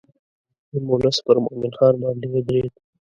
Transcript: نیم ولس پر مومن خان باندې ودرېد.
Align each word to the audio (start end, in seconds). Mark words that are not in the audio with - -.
نیم 0.71 0.85
ولس 0.89 1.17
پر 1.25 1.37
مومن 1.43 1.71
خان 1.77 1.93
باندې 2.01 2.25
ودرېد. 2.29 2.73